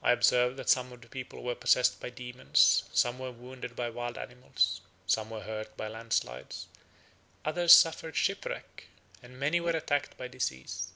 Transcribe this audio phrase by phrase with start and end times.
[0.00, 3.90] I observed that some of the people were possessed by demons, some were wounded by
[3.90, 6.68] wild animals, some were hurt by landslides,
[7.44, 8.86] others suffered shipwreck,
[9.24, 10.92] and many were attacked by disease.